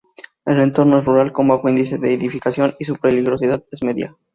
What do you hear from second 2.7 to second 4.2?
y su peligrosidad es media.